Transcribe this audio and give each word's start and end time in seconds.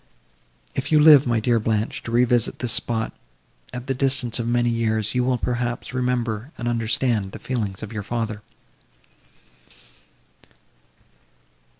If 0.73 0.91
you 0.91 0.99
live, 0.99 1.27
my 1.27 1.39
dear 1.39 1.59
Blanche, 1.59 2.01
to 2.01 2.11
revisit 2.11 2.57
this 2.57 2.71
spot, 2.71 3.11
at 3.71 3.85
the 3.85 3.93
distance 3.93 4.39
of 4.39 4.47
many 4.47 4.71
years, 4.71 5.13
you 5.13 5.23
will, 5.23 5.37
perhaps, 5.37 5.93
remember 5.93 6.51
and 6.57 6.67
understand 6.67 7.33
the 7.33 7.37
feelings 7.37 7.83
of 7.83 7.93
your 7.93 8.01
father." 8.01 8.41